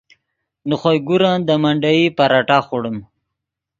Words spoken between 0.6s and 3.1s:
نے خوئے گورن دے منڈیئی پراٹھہ خوڑیم